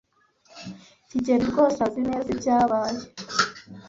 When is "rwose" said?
1.51-1.77